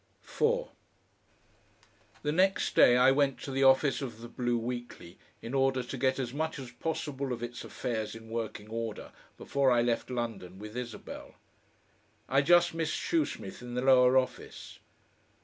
4 0.23 0.71
The 2.23 2.31
next 2.31 2.73
day 2.73 2.97
I 2.97 3.11
went 3.11 3.37
to 3.41 3.51
the 3.51 3.63
office 3.63 4.01
of 4.01 4.19
the 4.21 4.27
BLUE 4.27 4.57
WEEKLY 4.57 5.19
in 5.43 5.53
order 5.53 5.83
to 5.83 5.95
get 5.95 6.17
as 6.17 6.33
much 6.33 6.57
as 6.57 6.71
possible 6.71 7.31
of 7.31 7.43
its 7.43 7.63
affairs 7.63 8.15
in 8.15 8.27
working 8.27 8.67
order 8.69 9.11
before 9.37 9.69
I 9.69 9.83
left 9.83 10.09
London 10.09 10.57
with 10.57 10.75
Isabel. 10.75 11.35
I 12.27 12.41
just 12.41 12.73
missed 12.73 12.97
Shoesmith 12.99 13.61
in 13.61 13.75
the 13.75 13.83
lower 13.83 14.17
office. 14.17 14.79